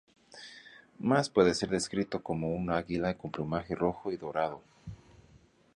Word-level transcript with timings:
Más 0.97 1.29
puede 1.29 1.53
ser 1.53 1.69
descrito 1.69 2.23
como 2.23 2.55
un 2.55 2.71
águila 2.71 3.15
con 3.19 3.29
plumaje 3.29 3.75
rojo 3.75 4.11
y 4.11 4.17
dorado. 4.17 4.59